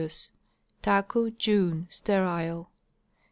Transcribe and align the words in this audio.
Taku, 0.81 1.29
June. 1.29 1.85
Sterile. 1.91 2.67